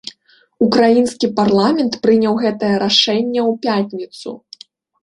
Украінскі 0.67 1.29
парламент 1.39 1.99
прыняў 2.07 2.33
гэтае 2.45 2.73
рашэнне 2.87 3.41
ў 3.49 3.57
пятніцу. 3.69 4.29